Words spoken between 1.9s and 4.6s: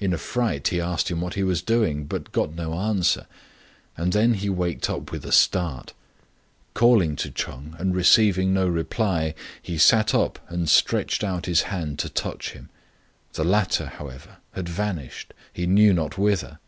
but got no answer; and then he